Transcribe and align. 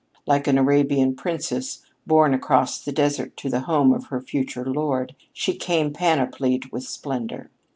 Like 0.25 0.47
an 0.47 0.57
Arabian 0.57 1.15
princess, 1.15 1.85
borne 2.07 2.33
across 2.33 2.79
the 2.83 2.91
desert 2.91 3.37
to 3.37 3.51
the 3.51 3.59
home 3.59 3.93
of 3.93 4.05
her 4.05 4.19
future 4.19 4.65
lord, 4.65 5.15
she 5.31 5.53
came 5.55 5.93
panoplied 5.93 6.71
with 6.71 6.85
splendor. 6.87 7.51